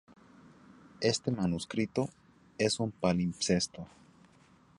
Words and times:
Este 0.99 1.29
manuscrito 1.29 2.09
es 2.57 2.79
un 2.79 2.89
palimpsesto. 2.91 3.87